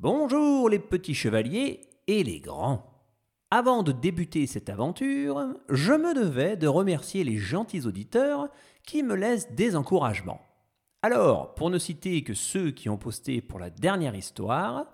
Bonjour 0.00 0.68
les 0.68 0.78
petits 0.78 1.12
chevaliers 1.12 1.80
et 2.06 2.22
les 2.22 2.38
grands. 2.38 2.86
Avant 3.50 3.82
de 3.82 3.90
débuter 3.90 4.46
cette 4.46 4.68
aventure, 4.68 5.44
je 5.68 5.92
me 5.92 6.14
devais 6.14 6.56
de 6.56 6.68
remercier 6.68 7.24
les 7.24 7.36
gentils 7.36 7.84
auditeurs 7.84 8.48
qui 8.84 9.02
me 9.02 9.16
laissent 9.16 9.50
des 9.54 9.74
encouragements. 9.74 10.40
Alors, 11.02 11.52
pour 11.56 11.68
ne 11.68 11.78
citer 11.78 12.22
que 12.22 12.32
ceux 12.32 12.70
qui 12.70 12.88
ont 12.88 12.96
posté 12.96 13.40
pour 13.40 13.58
la 13.58 13.70
dernière 13.70 14.14
histoire, 14.14 14.86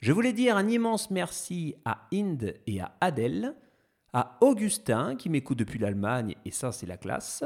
je 0.00 0.12
voulais 0.12 0.32
dire 0.32 0.56
un 0.56 0.66
immense 0.66 1.12
merci 1.12 1.76
à 1.84 2.08
Inde 2.12 2.54
et 2.66 2.80
à 2.80 2.96
Adèle, 3.00 3.54
à 4.12 4.36
Augustin 4.40 5.14
qui 5.14 5.28
m'écoute 5.28 5.60
depuis 5.60 5.78
l'Allemagne 5.78 6.34
et 6.44 6.50
ça 6.50 6.72
c'est 6.72 6.86
la 6.86 6.96
classe, 6.96 7.44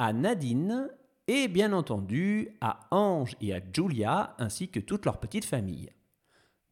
à 0.00 0.12
Nadine 0.12 0.88
et 1.28 1.46
bien 1.46 1.72
entendu 1.72 2.48
à 2.60 2.88
Ange 2.90 3.36
et 3.40 3.54
à 3.54 3.60
Julia 3.72 4.34
ainsi 4.40 4.68
que 4.68 4.80
toute 4.80 5.04
leur 5.04 5.20
petite 5.20 5.44
famille. 5.44 5.90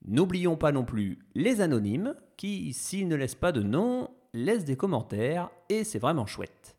N'oublions 0.07 0.57
pas 0.57 0.73
non 0.73 0.85
plus 0.85 1.19
les 1.35 1.61
anonymes 1.61 2.15
qui, 2.37 2.73
s'ils 2.73 3.09
ne 3.09 3.17
laissent 3.17 3.35
pas 3.35 3.53
de 3.53 3.63
nom, 3.63 4.09
laissent 4.33 4.65
des 4.65 4.77
commentaires 4.77 5.51
et 5.69 5.85
c'est 5.85 5.99
vraiment 5.99 6.27
chouette. 6.27 6.77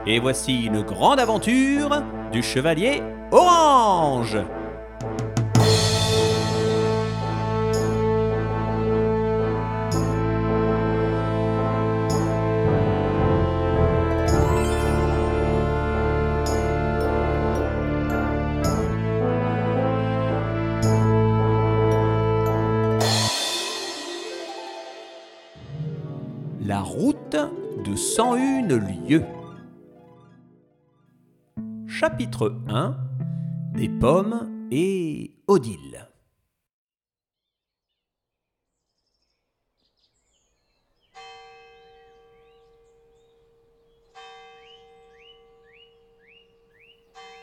Et 0.06 0.20
voici 0.20 0.64
une 0.64 0.82
grande 0.82 1.20
aventure 1.20 2.02
du 2.32 2.42
chevalier 2.42 3.02
orange. 3.30 4.38
La 26.64 26.80
route 26.80 27.36
de 27.84 27.96
101 27.96 28.68
lieues. 29.08 29.24
Chapitre 32.08 32.56
1 32.68 32.96
Des 33.74 33.90
pommes 33.90 34.66
et 34.70 35.34
Odile. 35.46 36.08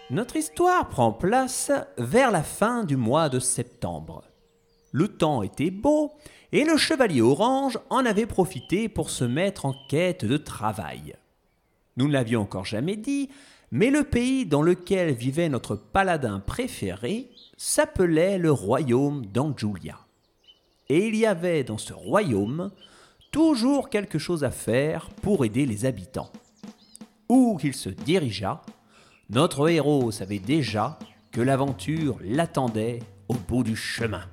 Notre 0.10 0.36
histoire 0.36 0.90
prend 0.90 1.12
place 1.12 1.72
vers 2.00 2.32
la 2.32 2.42
fin 2.42 2.86
du 2.86 2.98
mois 2.98 3.30
de 3.30 3.38
septembre. 3.38 4.24
Le 4.92 5.10
temps 5.10 5.44
était 5.44 5.70
beau 5.70 6.12
et 6.52 6.64
le 6.64 6.78
chevalier 6.78 7.22
orange 7.22 7.78
en 7.92 8.04
avait 8.04 8.26
profité 8.26 8.90
pour 8.90 9.12
se 9.12 9.26
mettre 9.26 9.68
en 9.68 9.76
quête 9.90 10.26
de 10.26 10.38
travail. 10.38 11.16
Nous 11.98 12.08
ne 12.08 12.14
l'avions 12.14 12.42
encore 12.42 12.66
jamais 12.66 12.98
dit, 12.98 13.30
mais 13.76 13.90
le 13.90 14.06
pays 14.06 14.46
dans 14.46 14.62
lequel 14.62 15.14
vivait 15.14 15.50
notre 15.50 15.76
paladin 15.76 16.40
préféré 16.40 17.30
s'appelait 17.58 18.38
le 18.38 18.50
royaume 18.50 19.26
d'Anjulia. 19.26 20.00
Et 20.88 21.10
il 21.10 21.16
y 21.18 21.26
avait 21.26 21.66
dans 21.66 21.78
ce 21.78 21.92
royaume 21.92 22.72
toujours 23.32 23.90
quelque 23.90 24.18
chose 24.18 24.46
à 24.46 24.52
faire 24.52 25.10
pour 25.22 25.44
aider 25.44 25.66
les 25.66 25.84
habitants. 25.84 26.32
Où 27.28 27.58
qu'il 27.58 27.74
se 27.74 27.90
dirigeât, 27.90 28.62
notre 29.30 29.68
héros 29.68 30.10
savait 30.10 30.40
déjà 30.40 30.98
que 31.34 31.42
l'aventure 31.42 32.18
l'attendait 32.22 33.00
au 33.28 33.34
bout 33.34 33.66
du 33.66 33.76
chemin. 33.76 34.24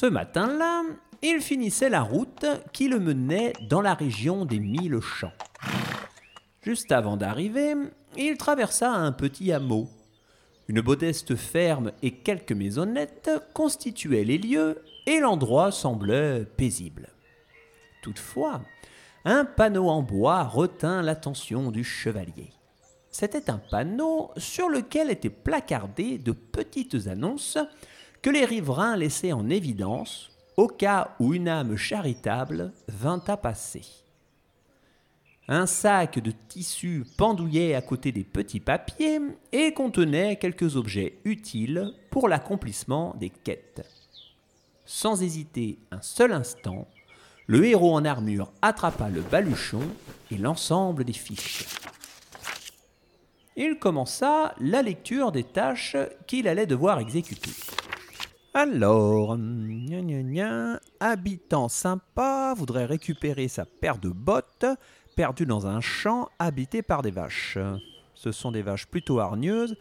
Ce 0.00 0.06
matin-là, 0.06 0.84
il 1.20 1.42
finissait 1.42 1.90
la 1.90 2.00
route 2.00 2.46
qui 2.72 2.88
le 2.88 2.98
menait 2.98 3.52
dans 3.68 3.82
la 3.82 3.92
région 3.92 4.46
des 4.46 4.58
Mille 4.58 4.98
Champs. 5.02 5.34
Juste 6.62 6.90
avant 6.90 7.18
d'arriver, 7.18 7.74
il 8.16 8.38
traversa 8.38 8.90
un 8.90 9.12
petit 9.12 9.52
hameau. 9.52 9.90
Une 10.68 10.80
modeste 10.80 11.36
ferme 11.36 11.92
et 12.00 12.12
quelques 12.12 12.52
maisonnettes 12.52 13.30
constituaient 13.52 14.24
les 14.24 14.38
lieux 14.38 14.82
et 15.04 15.20
l'endroit 15.20 15.70
semblait 15.70 16.46
paisible. 16.46 17.10
Toutefois, 18.02 18.62
un 19.26 19.44
panneau 19.44 19.90
en 19.90 20.00
bois 20.00 20.44
retint 20.44 21.02
l'attention 21.02 21.70
du 21.70 21.84
chevalier. 21.84 22.54
C'était 23.10 23.50
un 23.50 23.58
panneau 23.58 24.30
sur 24.38 24.70
lequel 24.70 25.10
étaient 25.10 25.28
placardées 25.28 26.16
de 26.16 26.32
petites 26.32 27.06
annonces 27.06 27.58
que 28.22 28.30
les 28.30 28.44
riverains 28.44 28.96
laissaient 28.96 29.32
en 29.32 29.48
évidence 29.48 30.30
au 30.56 30.66
cas 30.66 31.14
où 31.18 31.32
une 31.32 31.48
âme 31.48 31.76
charitable 31.76 32.72
vint 32.88 33.22
à 33.26 33.36
passer. 33.36 33.82
Un 35.48 35.66
sac 35.66 36.18
de 36.18 36.32
tissu 36.48 37.04
pendouillait 37.16 37.74
à 37.74 37.82
côté 37.82 38.12
des 38.12 38.24
petits 38.24 38.60
papiers 38.60 39.20
et 39.52 39.72
contenait 39.72 40.36
quelques 40.36 40.76
objets 40.76 41.18
utiles 41.24 41.92
pour 42.10 42.28
l'accomplissement 42.28 43.16
des 43.18 43.30
quêtes. 43.30 43.84
Sans 44.84 45.22
hésiter 45.22 45.78
un 45.90 46.02
seul 46.02 46.32
instant, 46.32 46.86
le 47.46 47.64
héros 47.64 47.94
en 47.94 48.04
armure 48.04 48.52
attrapa 48.62 49.08
le 49.08 49.22
baluchon 49.22 49.82
et 50.30 50.36
l'ensemble 50.36 51.04
des 51.04 51.12
fiches. 51.12 51.66
Il 53.56 53.78
commença 53.78 54.54
la 54.60 54.82
lecture 54.82 55.32
des 55.32 55.44
tâches 55.44 55.96
qu'il 56.26 56.46
allait 56.46 56.66
devoir 56.66 57.00
exécuter. 57.00 57.50
Alors, 58.52 59.36
gna 59.36 60.80
habitant 60.98 61.68
sympa 61.68 62.52
voudrait 62.56 62.84
récupérer 62.84 63.46
sa 63.46 63.64
paire 63.64 63.98
de 63.98 64.08
bottes 64.08 64.66
perdue 65.14 65.46
dans 65.46 65.68
un 65.68 65.80
champ 65.80 66.28
habité 66.40 66.82
par 66.82 67.02
des 67.02 67.12
vaches. 67.12 67.58
Ce 68.14 68.32
sont 68.32 68.50
des 68.50 68.62
vaches 68.62 68.86
plutôt 68.86 69.20
hargneuses 69.20 69.76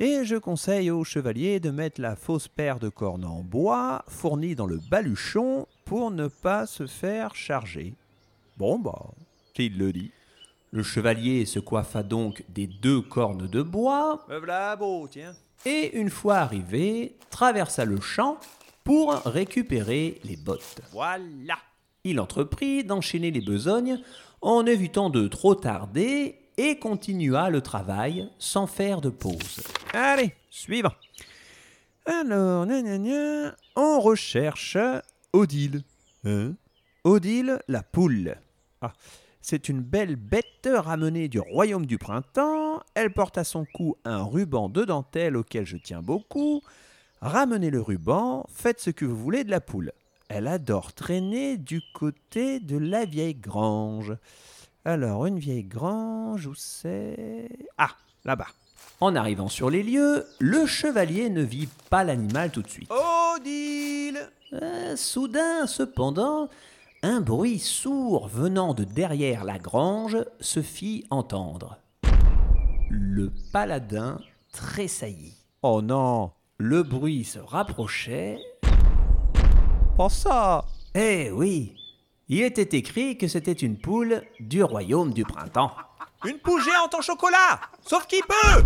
et 0.00 0.24
je 0.24 0.36
conseille 0.36 0.90
au 0.90 1.02
chevalier 1.02 1.60
de 1.60 1.70
mettre 1.70 2.00
la 2.00 2.14
fausse 2.14 2.46
paire 2.46 2.78
de 2.78 2.90
cornes 2.90 3.24
en 3.24 3.42
bois 3.42 4.04
fournie 4.06 4.54
dans 4.54 4.66
le 4.66 4.78
baluchon 4.90 5.66
pour 5.86 6.10
ne 6.10 6.28
pas 6.28 6.66
se 6.66 6.86
faire 6.86 7.34
charger. 7.34 7.94
Bon 8.58 8.78
bah, 8.78 9.12
qu'il 9.54 9.78
le 9.78 9.94
dit? 9.94 10.10
Le 10.72 10.82
chevalier 10.82 11.46
se 11.46 11.58
coiffa 11.58 12.02
donc 12.02 12.44
des 12.50 12.66
deux 12.66 13.00
cornes 13.00 13.48
de 13.48 13.62
bois. 13.62 14.26
Beau, 14.78 15.08
tiens. 15.08 15.34
Et 15.66 15.96
une 15.96 16.10
fois 16.10 16.36
arrivé, 16.36 17.16
traversa 17.30 17.84
le 17.84 18.00
champ 18.00 18.38
pour 18.84 19.12
récupérer 19.24 20.20
les 20.24 20.36
bottes. 20.36 20.80
Voilà. 20.92 21.58
Il 22.04 22.18
entreprit 22.18 22.82
d'enchaîner 22.84 23.30
les 23.30 23.42
besognes 23.42 24.00
en 24.40 24.64
évitant 24.64 25.10
de 25.10 25.28
trop 25.28 25.54
tarder 25.54 26.36
et 26.56 26.78
continua 26.78 27.50
le 27.50 27.60
travail 27.60 28.28
sans 28.38 28.66
faire 28.66 29.00
de 29.00 29.10
pause. 29.10 29.62
Allez, 29.92 30.34
suivant. 30.50 30.92
Alors, 32.06 32.66
gna 32.66 32.82
gna 32.82 32.98
gna, 32.98 33.56
on 33.76 34.00
recherche 34.00 34.78
Odile. 35.32 35.82
Hein? 36.24 36.54
Odile, 37.04 37.60
la 37.68 37.82
poule. 37.82 38.36
Ah, 38.80 38.92
c'est 39.40 39.68
une 39.68 39.80
belle 39.80 40.16
bête 40.16 40.68
ramenée 40.72 41.28
du 41.28 41.40
royaume 41.40 41.86
du 41.86 41.98
printemps. 41.98 42.80
Elle 42.94 43.12
porte 43.12 43.38
à 43.38 43.44
son 43.44 43.64
cou 43.74 43.96
un 44.04 44.22
ruban 44.22 44.68
de 44.68 44.84
dentelle 44.84 45.36
auquel 45.36 45.66
je 45.66 45.76
tiens 45.76 46.02
beaucoup. 46.02 46.62
Ramenez 47.20 47.70
le 47.70 47.80
ruban, 47.80 48.46
faites 48.52 48.80
ce 48.80 48.90
que 48.90 49.04
vous 49.04 49.16
voulez 49.16 49.44
de 49.44 49.50
la 49.50 49.60
poule. 49.60 49.92
Elle 50.28 50.46
adore 50.46 50.92
traîner 50.92 51.56
du 51.56 51.82
côté 51.94 52.60
de 52.60 52.78
la 52.78 53.04
vieille 53.04 53.34
grange. 53.34 54.14
Alors, 54.84 55.26
une 55.26 55.38
vieille 55.38 55.64
grange, 55.64 56.46
où 56.46 56.54
c'est? 56.54 57.48
Ah, 57.76 57.90
là-bas. 58.24 58.46
En 59.00 59.14
arrivant 59.16 59.48
sur 59.48 59.70
les 59.70 59.82
lieux, 59.82 60.24
le 60.38 60.66
chevalier 60.66 61.30
ne 61.30 61.42
vit 61.42 61.68
pas 61.90 62.04
l'animal 62.04 62.50
tout 62.50 62.62
de 62.62 62.68
suite. 62.68 62.90
Odile 62.90 64.30
Euh, 64.52 64.96
soudain, 64.96 65.66
cependant, 65.66 66.48
un 67.02 67.20
bruit 67.20 67.58
sourd 67.58 68.28
venant 68.28 68.74
de 68.74 68.84
derrière 68.84 69.44
la 69.44 69.58
grange 69.58 70.18
se 70.40 70.60
fit 70.60 71.06
entendre. 71.10 71.78
Le 72.90 73.32
paladin 73.52 74.18
tressaillit. 74.52 75.36
Oh 75.62 75.80
non, 75.82 76.32
Le 76.58 76.82
bruit 76.82 77.24
se 77.24 77.38
rapprochait. 77.38 78.38
pas 79.96 80.08
ça 80.08 80.66
Eh 80.94 81.30
oui, 81.30 81.74
il 82.28 82.42
était 82.42 82.76
écrit 82.76 83.16
que 83.16 83.28
c'était 83.28 83.52
une 83.52 83.78
poule 83.78 84.22
du 84.38 84.62
royaume 84.62 85.12
du 85.12 85.24
printemps. 85.24 85.72
Une 86.26 86.38
poule 86.38 86.62
géante 86.62 86.94
en 86.94 87.00
chocolat 87.00 87.60
Sauf 87.86 88.06
qui 88.06 88.20
peut 88.20 88.62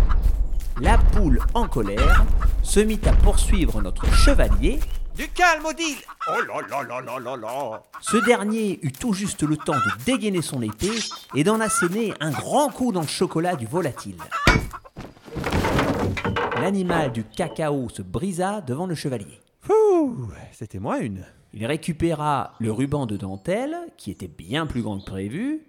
La 0.81 0.97
poule, 0.97 1.39
en 1.53 1.67
colère, 1.67 2.25
se 2.63 2.81
mit 2.81 2.99
à 3.05 3.13
poursuivre 3.13 3.81
notre 3.81 4.11
chevalier. 4.13 4.79
Du 5.15 5.29
calme, 5.29 5.65
Odile 5.65 5.97
Oh 6.27 6.41
là 6.41 6.61
là 6.69 6.83
là 6.83 7.01
là 7.01 7.19
là 7.19 7.37
là 7.37 7.83
Ce 8.01 8.17
dernier 8.17 8.79
eut 8.81 8.91
tout 8.91 9.13
juste 9.13 9.43
le 9.43 9.55
temps 9.55 9.73
de 9.73 10.03
dégainer 10.05 10.41
son 10.41 10.61
épée 10.61 10.99
et 11.33 11.45
d'en 11.45 11.61
asséner 11.61 12.13
un 12.19 12.31
grand 12.31 12.69
coup 12.69 12.91
dans 12.91 13.01
le 13.01 13.07
chocolat 13.07 13.55
du 13.55 13.65
volatile. 13.65 14.17
L'animal 16.59 17.13
du 17.13 17.23
cacao 17.23 17.87
se 17.87 18.01
brisa 18.01 18.59
devant 18.59 18.87
le 18.87 18.95
chevalier. 18.95 19.39
Fouh, 19.61 20.29
c'était 20.51 20.79
moi 20.79 20.99
une. 20.99 21.25
Il 21.53 21.65
récupéra 21.65 22.53
le 22.59 22.73
ruban 22.73 23.05
de 23.05 23.15
dentelle, 23.15 23.77
qui 23.95 24.11
était 24.11 24.27
bien 24.27 24.65
plus 24.65 24.81
grand 24.81 24.99
que 24.99 25.05
prévu, 25.05 25.61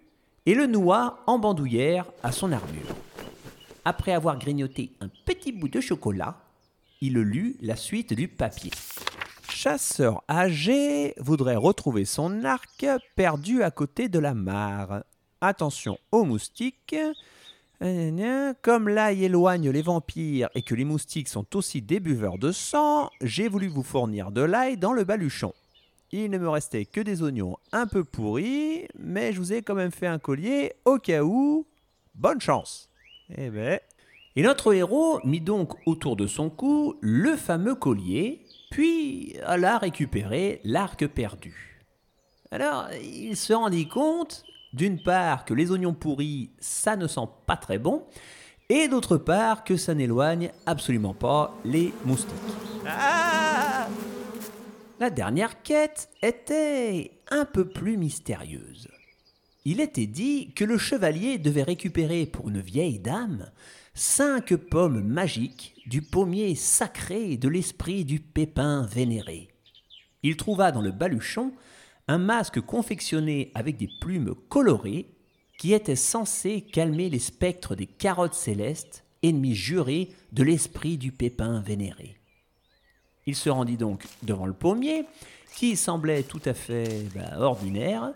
et 0.47 0.55
le 0.55 0.67
noua 0.67 1.21
en 1.29 1.39
bandoulière 1.39 2.07
à 2.25 2.33
son 2.33 2.51
armure. 2.51 2.97
Après 3.85 4.13
avoir 4.13 4.39
grignoté 4.39 4.91
un 5.01 5.09
petit 5.25 5.53
bout 5.53 5.69
de 5.69 5.81
chocolat, 5.81 6.39
il 7.01 7.15
lut 7.15 7.57
la 7.61 7.77
suite 7.77 8.13
du 8.13 8.27
papier. 8.27 8.73
Chasseur 9.67 10.23
âgé 10.31 11.13
voudrait 11.17 11.57
retrouver 11.57 12.05
son 12.05 12.45
arc 12.45 12.87
perdu 13.17 13.65
à 13.65 13.73
côté 13.73 14.09
de 14.09 14.21
la 14.21 14.33
mare. 14.33 15.03
Attention 15.41 15.99
aux 16.13 16.23
moustiques. 16.23 16.95
Gna 17.81 18.11
gna. 18.13 18.55
Comme 18.63 18.89
l'ail 18.89 19.25
éloigne 19.25 19.71
les 19.71 19.83
vampires 19.83 20.51
et 20.55 20.63
que 20.63 20.77
les 20.77 20.85
moustiques 20.85 21.27
sont 21.27 21.57
aussi 21.57 21.83
des 21.83 21.99
buveurs 21.99 22.39
de 22.39 22.53
sang, 22.53 23.11
j'ai 23.21 23.49
voulu 23.49 23.67
vous 23.67 23.83
fournir 23.83 24.31
de 24.31 24.43
l'ail 24.43 24.77
dans 24.77 24.93
le 24.93 25.03
baluchon. 25.03 25.53
Il 26.13 26.31
ne 26.31 26.39
me 26.39 26.49
restait 26.49 26.85
que 26.85 27.01
des 27.01 27.25
oignons 27.25 27.57
un 27.73 27.89
peu 27.89 28.05
pourris, 28.05 28.87
mais 28.97 29.33
je 29.33 29.41
vous 29.41 29.53
ai 29.53 29.63
quand 29.63 29.75
même 29.75 29.91
fait 29.91 30.07
un 30.07 30.21
collier 30.21 30.75
au 30.85 30.99
cas 30.99 31.25
où. 31.25 31.67
Bonne 32.15 32.41
chance. 32.41 32.89
Eh 33.37 33.51
ben, 33.51 33.81
Et 34.37 34.45
notre 34.45 34.73
héros 34.73 35.19
mit 35.25 35.41
donc 35.41 35.73
autour 35.87 36.15
de 36.15 36.29
son 36.29 36.51
cou 36.51 36.95
le 37.01 37.35
fameux 37.35 37.75
collier, 37.75 38.46
puis 38.71 39.37
alla 39.45 39.79
récupérer 39.79 40.61
l'arc 40.65 41.07
perdu. 41.07 41.85
Alors, 42.51 42.89
il 43.03 43.37
se 43.37 43.53
rendit 43.53 43.89
compte, 43.89 44.45
d'une 44.73 45.03
part, 45.03 45.45
que 45.45 45.55
les 45.55 45.71
oignons 45.71 45.95
pourris, 45.95 46.51
ça 46.59 46.97
ne 46.97 47.07
sent 47.07 47.29
pas 47.47 47.57
très 47.57 47.79
bon, 47.79 48.05
et 48.69 48.89
d'autre 48.89 49.17
part, 49.17 49.65
que 49.65 49.77
ça 49.77 49.95
n'éloigne 49.95 50.51
absolument 50.65 51.15
pas 51.15 51.55
les 51.65 51.93
moustiques. 52.05 52.35
ah 52.87 53.89
La 54.99 55.11
dernière 55.11 55.63
quête 55.63 56.09
était 56.23 57.13
un 57.31 57.45
peu 57.45 57.69
plus 57.69 57.97
mystérieuse. 57.97 58.89
Il 59.65 59.81
était 59.81 60.07
dit 60.07 60.53
que 60.55 60.65
le 60.65 60.79
chevalier 60.79 61.39
devait 61.39 61.65
récupérer 61.65 62.27
pour 62.27 62.49
une 62.49 62.61
vieille 62.61 63.01
dame 63.01 63.51
cinq 63.97 64.55
pommes 64.55 65.03
magiques 65.03 65.75
du 65.87 66.03
pommier 66.03 66.55
sacré 66.55 67.39
de 67.39 67.49
l'esprit 67.49 68.05
du 68.05 68.21
pépin 68.21 68.83
vénéré. 68.83 69.49
Il 70.23 70.37
trouva 70.37 70.71
dans 70.71 70.83
le 70.83 70.93
baluchon 70.93 71.53
un 72.07 72.19
masque 72.19 72.61
confectionné 72.61 73.51
avec 73.55 73.79
des 73.79 73.89
plumes 74.01 74.35
colorées 74.51 75.09
qui 75.59 75.73
était 75.73 75.97
censé 75.97 76.61
calmer 76.61 77.09
les 77.09 77.19
spectres 77.19 77.75
des 77.75 77.87
carottes 77.87 78.35
célestes, 78.35 79.03
ennemis 79.23 79.55
jurés 79.55 80.11
de 80.33 80.43
l'esprit 80.43 80.99
du 80.99 81.11
pépin 81.11 81.61
vénéré. 81.61 82.19
Il 83.25 83.35
se 83.35 83.49
rendit 83.49 83.79
donc 83.79 84.07
devant 84.23 84.47
le 84.47 84.53
pommier, 84.53 85.07
qui 85.57 85.75
semblait 85.75 86.23
tout 86.23 86.43
à 86.45 86.53
fait 86.53 87.07
bah, 87.15 87.41
ordinaire, 87.41 88.13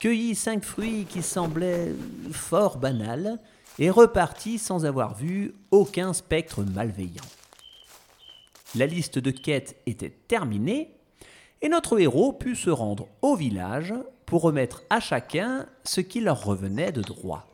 cueillit 0.00 0.34
cinq 0.34 0.64
fruits 0.64 1.06
qui 1.08 1.22
semblaient 1.22 1.92
fort 2.32 2.78
banals, 2.78 3.38
et 3.78 3.90
repartit 3.90 4.58
sans 4.58 4.84
avoir 4.84 5.14
vu 5.14 5.54
aucun 5.70 6.12
spectre 6.12 6.62
malveillant. 6.62 7.24
La 8.74 8.86
liste 8.86 9.18
de 9.18 9.30
quêtes 9.30 9.80
était 9.86 10.14
terminée, 10.28 10.94
et 11.62 11.68
notre 11.68 11.98
héros 11.98 12.32
put 12.32 12.56
se 12.56 12.70
rendre 12.70 13.08
au 13.22 13.36
village 13.36 13.94
pour 14.26 14.42
remettre 14.42 14.82
à 14.90 15.00
chacun 15.00 15.66
ce 15.84 16.00
qui 16.00 16.20
leur 16.20 16.44
revenait 16.44 16.92
de 16.92 17.02
droit. 17.02 17.46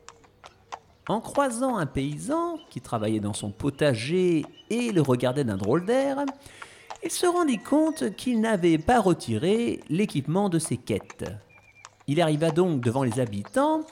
En 1.08 1.20
croisant 1.20 1.76
un 1.76 1.86
paysan 1.86 2.58
qui 2.68 2.80
travaillait 2.80 3.20
dans 3.20 3.32
son 3.32 3.50
potager 3.50 4.44
et 4.70 4.92
le 4.92 5.00
regardait 5.00 5.44
d'un 5.44 5.56
drôle 5.56 5.86
d'air, 5.86 6.24
il 7.04 7.10
se 7.10 7.26
rendit 7.26 7.58
compte 7.58 8.16
qu'il 8.16 8.40
n'avait 8.40 8.78
pas 8.78 9.00
retiré 9.00 9.80
l'équipement 9.88 10.48
de 10.48 10.58
ses 10.58 10.76
quêtes. 10.76 11.24
Il 12.08 12.20
arriva 12.20 12.50
donc 12.50 12.80
devant 12.80 13.04
les 13.04 13.20
habitants 13.20 13.82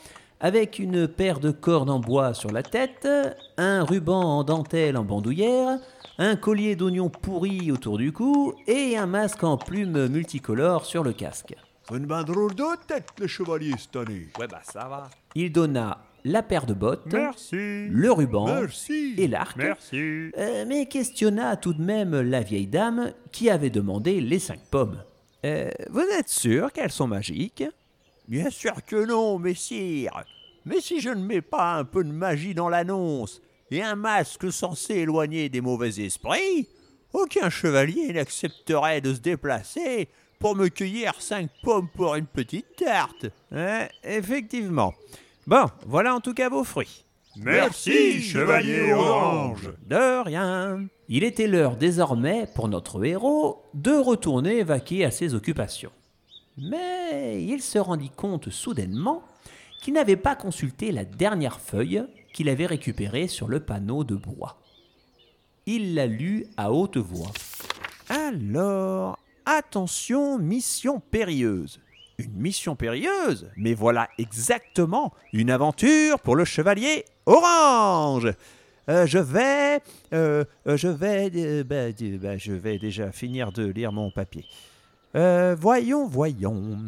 avec 0.40 0.78
une 0.78 1.08
paire 1.08 1.40
de 1.40 1.50
cordes 1.50 1.90
en 1.90 2.00
bois 2.00 2.34
sur 2.34 2.50
la 2.50 2.62
tête, 2.62 3.08
un 3.56 3.84
ruban 3.84 4.20
en 4.38 4.44
dentelle 4.44 4.96
en 4.96 5.04
bandoulière, 5.04 5.78
un 6.18 6.36
collier 6.36 6.76
d'oignons 6.76 7.08
pourris 7.08 7.72
autour 7.72 7.98
du 7.98 8.12
cou 8.12 8.54
et 8.66 8.96
un 8.96 9.06
masque 9.06 9.42
en 9.44 9.56
plumes 9.56 10.08
multicolores 10.08 10.84
sur 10.86 11.02
le 11.02 11.12
casque. 11.12 11.54
C'est 11.88 11.96
une 11.96 12.06
ben 12.06 12.22
drôle 12.22 12.54
de 12.54 12.64
tête, 12.86 13.08
le 13.18 13.26
chevalier, 13.26 13.72
cette 13.78 13.96
année. 13.96 14.28
Ouais, 14.38 14.46
bah 14.48 14.60
ça 14.62 14.88
va. 14.88 15.10
Il 15.34 15.52
donna 15.52 15.98
la 16.26 16.42
paire 16.42 16.64
de 16.64 16.72
bottes, 16.72 17.12
Merci. 17.12 17.86
le 17.90 18.10
ruban 18.10 18.46
Merci. 18.46 19.14
et 19.18 19.28
l'arc, 19.28 19.56
Merci. 19.58 20.30
euh, 20.38 20.64
mais 20.66 20.86
questionna 20.86 21.56
tout 21.56 21.74
de 21.74 21.82
même 21.82 22.18
la 22.18 22.40
vieille 22.40 22.66
dame 22.66 23.12
qui 23.30 23.50
avait 23.50 23.68
demandé 23.68 24.22
les 24.22 24.38
cinq 24.38 24.60
pommes. 24.70 25.02
Euh, 25.44 25.68
vous 25.90 26.00
êtes 26.18 26.30
sûr 26.30 26.72
qu'elles 26.72 26.92
sont 26.92 27.06
magiques? 27.06 27.64
Bien 28.28 28.50
sûr 28.50 28.84
que 28.84 29.04
non, 29.04 29.38
messire. 29.38 30.24
Mais 30.64 30.80
si 30.80 31.00
je 31.00 31.10
ne 31.10 31.22
mets 31.22 31.42
pas 31.42 31.74
un 31.74 31.84
peu 31.84 32.02
de 32.02 32.12
magie 32.12 32.54
dans 32.54 32.68
l'annonce 32.68 33.42
et 33.70 33.82
un 33.82 33.96
masque 33.96 34.50
censé 34.50 34.94
éloigner 34.94 35.48
des 35.48 35.60
mauvais 35.60 36.00
esprits, 36.00 36.68
aucun 37.12 37.50
chevalier 37.50 38.12
n'accepterait 38.12 39.00
de 39.00 39.12
se 39.14 39.20
déplacer 39.20 40.08
pour 40.38 40.56
me 40.56 40.68
cueillir 40.68 41.14
cinq 41.20 41.50
pommes 41.62 41.88
pour 41.94 42.14
une 42.14 42.26
petite 42.26 42.76
tarte. 42.76 43.26
Ouais, 43.52 43.90
effectivement. 44.02 44.94
Bon, 45.46 45.66
voilà 45.86 46.14
en 46.14 46.20
tout 46.20 46.34
cas 46.34 46.48
vos 46.48 46.64
fruits. 46.64 47.04
Merci, 47.36 48.22
chevalier 48.22 48.92
orange. 48.92 49.70
De 49.86 50.22
rien. 50.22 50.86
Il 51.08 51.24
était 51.24 51.48
l'heure 51.48 51.76
désormais 51.76 52.46
pour 52.54 52.68
notre 52.68 53.04
héros 53.04 53.62
de 53.74 53.92
retourner 53.92 54.62
vaquer 54.62 55.04
à 55.04 55.10
ses 55.10 55.34
occupations. 55.34 55.92
Mais 56.56 57.42
il 57.42 57.62
se 57.62 57.78
rendit 57.78 58.10
compte 58.10 58.50
soudainement 58.50 59.22
qu'il 59.82 59.94
n'avait 59.94 60.16
pas 60.16 60.36
consulté 60.36 60.92
la 60.92 61.04
dernière 61.04 61.60
feuille 61.60 62.04
qu'il 62.32 62.48
avait 62.48 62.66
récupérée 62.66 63.28
sur 63.28 63.48
le 63.48 63.60
panneau 63.60 64.04
de 64.04 64.14
bois. 64.14 64.58
Il 65.66 65.94
la 65.94 66.06
lut 66.06 66.46
à 66.56 66.72
haute 66.72 66.96
voix. 66.96 67.32
Alors, 68.08 69.18
attention, 69.46 70.38
mission 70.38 71.00
périlleuse. 71.00 71.80
Une 72.18 72.34
mission 72.34 72.76
périlleuse 72.76 73.50
Mais 73.56 73.74
voilà 73.74 74.08
exactement 74.18 75.12
une 75.32 75.50
aventure 75.50 76.20
pour 76.20 76.36
le 76.36 76.44
chevalier 76.44 77.04
orange. 77.26 78.32
Euh, 78.88 79.06
je 79.06 79.18
vais, 79.18 79.80
euh, 80.12 80.44
euh, 80.66 80.76
je 80.76 80.88
vais, 80.88 81.64
bah, 81.64 81.90
bah, 82.20 82.36
je 82.36 82.52
vais 82.52 82.78
déjà 82.78 83.10
finir 83.12 83.50
de 83.50 83.64
lire 83.64 83.92
mon 83.92 84.10
papier. 84.10 84.44
Euh, 85.16 85.54
voyons, 85.58 86.06
voyons. 86.06 86.78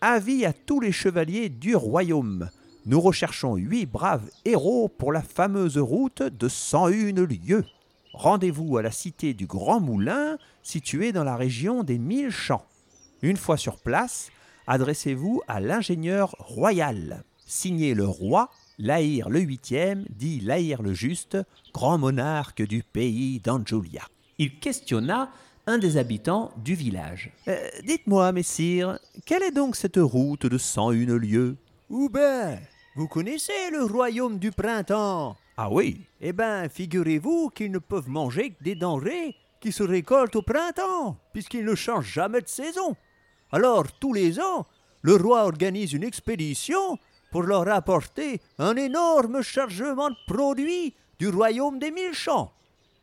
Avis 0.00 0.46
à 0.46 0.54
tous 0.54 0.80
les 0.80 0.92
chevaliers 0.92 1.50
du 1.50 1.76
royaume. 1.76 2.48
Nous 2.86 3.00
recherchons 3.00 3.56
huit 3.56 3.84
braves 3.84 4.30
héros 4.46 4.88
pour 4.88 5.12
la 5.12 5.20
fameuse 5.20 5.76
route 5.76 6.22
de 6.22 6.48
101 6.48 7.12
lieues. 7.26 7.66
Rendez-vous 8.14 8.78
à 8.78 8.82
la 8.82 8.90
cité 8.90 9.34
du 9.34 9.46
Grand 9.46 9.78
Moulin, 9.78 10.38
située 10.62 11.12
dans 11.12 11.22
la 11.22 11.36
région 11.36 11.82
des 11.82 11.98
Mille 11.98 12.30
Champs. 12.30 12.64
Une 13.20 13.36
fois 13.36 13.58
sur 13.58 13.76
place, 13.76 14.30
adressez-vous 14.66 15.42
à 15.46 15.60
l'ingénieur 15.60 16.34
royal. 16.38 17.24
Signé 17.44 17.92
le 17.92 18.06
roi, 18.06 18.48
Laïr 18.78 19.28
le 19.28 19.40
huitième, 19.40 20.06
dit 20.08 20.40
Laïr 20.40 20.80
le 20.80 20.94
juste, 20.94 21.36
grand 21.74 21.98
monarque 21.98 22.62
du 22.62 22.82
pays 22.82 23.38
d'Anjulia. 23.40 24.02
Il 24.38 24.58
questionna 24.58 25.30
un 25.66 25.78
des 25.78 25.96
habitants 25.96 26.50
du 26.56 26.74
village. 26.74 27.30
Euh, 27.48 27.56
Dites-moi, 27.84 28.32
messire, 28.32 28.98
quelle 29.24 29.42
est 29.42 29.50
donc 29.52 29.76
cette 29.76 29.98
route 29.98 30.46
de 30.46 30.58
101 30.58 31.16
lieues? 31.18 31.56
Ou 31.88 32.08
ben, 32.08 32.58
vous 32.96 33.08
connaissez 33.08 33.70
le 33.72 33.84
royaume 33.84 34.38
du 34.38 34.50
printemps? 34.50 35.36
Ah 35.56 35.70
oui, 35.70 36.00
Eh 36.20 36.32
ben, 36.32 36.68
figurez-vous 36.68 37.50
qu'ils 37.50 37.70
ne 37.70 37.78
peuvent 37.78 38.08
manger 38.08 38.50
que 38.50 38.64
des 38.64 38.74
denrées 38.74 39.36
qui 39.60 39.72
se 39.72 39.82
récoltent 39.82 40.36
au 40.36 40.42
printemps, 40.42 41.18
puisqu'ils 41.32 41.64
ne 41.66 41.74
changent 41.74 42.10
jamais 42.12 42.40
de 42.40 42.48
saison. 42.48 42.96
Alors, 43.52 43.92
tous 44.00 44.12
les 44.14 44.40
ans, 44.40 44.66
le 45.02 45.16
roi 45.16 45.44
organise 45.44 45.92
une 45.92 46.04
expédition 46.04 46.98
pour 47.30 47.42
leur 47.42 47.68
apporter 47.68 48.40
un 48.58 48.74
énorme 48.76 49.42
chargement 49.42 50.08
de 50.10 50.16
produits 50.26 50.94
du 51.18 51.28
royaume 51.28 51.78
des 51.78 51.90
mille 51.90 52.14
champs. 52.14 52.52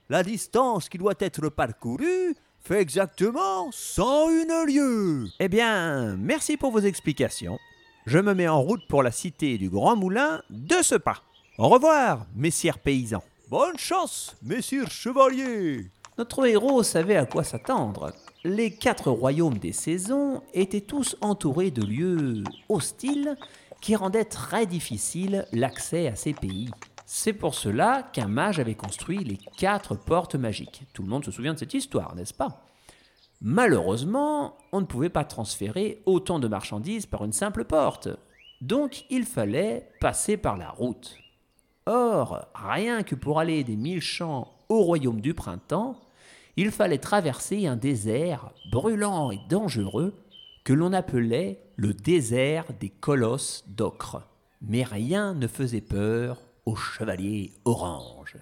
La 0.10 0.24
distance 0.24 0.90
qui 0.90 0.98
doit 0.98 1.14
être 1.20 1.50
parcourue 1.50 2.36
fait 2.68 2.82
exactement 2.82 3.72
101 3.72 4.66
lieues. 4.66 5.30
Eh 5.40 5.48
bien, 5.48 6.18
merci 6.18 6.58
pour 6.58 6.72
vos 6.72 6.82
explications. 6.82 7.58
Je 8.06 8.20
me 8.20 8.34
mets 8.34 8.50
en 8.50 8.62
route 8.62 8.86
pour 8.90 9.04
la 9.04 9.12
cité 9.12 9.58
du 9.58 9.70
Grand 9.70 9.96
Moulin 9.96 10.42
de 10.50 10.76
ce 10.82 10.96
pas. 10.96 11.24
Au 11.58 11.70
revoir, 11.70 12.26
messieurs 12.36 12.74
paysans. 12.84 13.24
Bonne 13.50 13.78
chance, 13.78 14.36
messieurs 14.44 14.86
chevaliers. 14.90 15.86
Notre 16.18 16.46
héros 16.46 16.84
savait 16.84 17.16
à 17.16 17.26
quoi 17.26 17.46
s'attendre. 17.46 18.12
Les 18.44 18.72
quatre 18.72 19.12
royaumes 19.12 19.60
des 19.60 19.72
saisons 19.72 20.42
étaient 20.54 20.82
tous 20.82 21.16
entourés 21.22 21.72
de 21.72 21.86
lieux 21.86 22.44
hostiles 22.68 23.38
qui 23.80 23.96
rendaient 23.96 24.26
très 24.26 24.66
difficile 24.66 25.46
l'accès 25.54 26.08
à 26.10 26.18
ces 26.18 26.34
pays. 26.34 26.70
C'est 27.10 27.32
pour 27.32 27.56
cela 27.56 28.04
qu'un 28.12 28.28
mage 28.28 28.60
avait 28.60 28.76
construit 28.76 29.24
les 29.24 29.38
quatre 29.38 29.96
portes 29.96 30.36
magiques. 30.36 30.84
Tout 30.92 31.04
le 31.04 31.08
monde 31.08 31.24
se 31.24 31.32
souvient 31.32 31.54
de 31.54 31.58
cette 31.58 31.74
histoire, 31.74 32.14
n'est-ce 32.16 32.34
pas? 32.34 32.66
Malheureusement, 33.40 34.58
on 34.74 34.82
ne 34.82 34.86
pouvait 34.86 35.08
pas 35.08 35.24
transférer 35.24 36.02
autant 36.06 36.38
de 36.38 36.50
marchandises 36.50 37.06
par 37.06 37.24
une 37.24 37.32
simple 37.32 37.64
porte. 37.64 38.10
Donc 38.60 39.06
il 39.10 39.24
fallait 39.24 39.90
passer 40.02 40.36
par 40.36 40.58
la 40.58 40.70
route. 40.70 41.16
Or, 41.86 42.46
rien 42.54 43.04
que 43.04 43.16
pour 43.16 43.40
aller 43.40 43.64
des 43.64 43.78
mille 43.78 44.02
champs 44.02 44.54
au 44.68 44.82
royaume 44.82 45.22
du 45.22 45.34
printemps, 45.34 45.96
il 46.58 46.72
fallait 46.72 46.98
traverser 46.98 47.68
un 47.68 47.78
désert 47.78 48.52
brûlant 48.70 49.32
et 49.32 49.40
dangereux 49.48 50.14
que 50.66 50.74
l'on 50.74 50.92
appelait 50.92 51.62
le 51.78 51.94
désert 51.94 52.66
des 52.82 52.90
colosses 52.90 53.64
d'ocre. 53.66 54.24
Mais 54.62 54.84
rien 54.84 55.36
ne 55.36 55.48
faisait 55.48 55.80
peur 55.80 56.42
au 56.68 56.76
chevalier 56.76 57.54
orange. 57.64 58.36